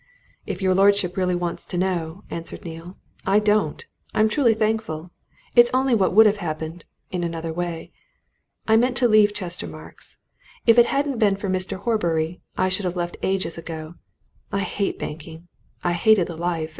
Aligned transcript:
"If 0.47 0.63
your 0.63 0.73
lordship 0.73 1.15
really 1.15 1.35
wants 1.35 1.63
to 1.67 1.77
know," 1.77 2.23
answered 2.31 2.65
Neale, 2.65 2.97
"I 3.23 3.37
don't! 3.37 3.85
I'm 4.15 4.29
truly 4.29 4.55
thankful. 4.55 5.11
It's 5.55 5.69
only 5.75 5.93
what 5.93 6.11
would 6.13 6.25
have 6.25 6.37
happened 6.37 6.85
in 7.11 7.23
another 7.23 7.53
way. 7.53 7.91
I 8.67 8.77
meant 8.77 8.97
to 8.97 9.07
leave 9.07 9.31
Chestermarke's. 9.31 10.17
If 10.65 10.79
it 10.79 10.87
hadn't 10.87 11.19
been 11.19 11.35
for 11.35 11.49
Mr. 11.49 11.77
Horbury, 11.77 12.41
I 12.57 12.67
should 12.67 12.85
have 12.85 12.95
left 12.95 13.17
ages 13.21 13.59
ago. 13.59 13.93
I 14.51 14.61
hate 14.61 14.97
banking! 14.97 15.47
I 15.83 15.93
hated 15.93 16.25
the 16.25 16.35
life. 16.35 16.69